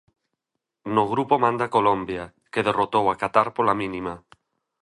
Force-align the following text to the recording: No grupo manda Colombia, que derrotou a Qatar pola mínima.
No 0.95 1.03
grupo 1.13 1.35
manda 1.45 1.71
Colombia, 1.75 2.23
que 2.51 2.65
derrotou 2.67 3.05
a 3.07 3.17
Qatar 3.21 3.47
pola 3.55 3.75
mínima. 3.81 4.13